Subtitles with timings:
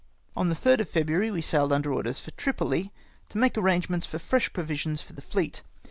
[0.35, 2.91] On the 3rd of February we sailed under orders for Tripoli,
[3.29, 5.61] to make arrangements for fresh provisions for the fleet.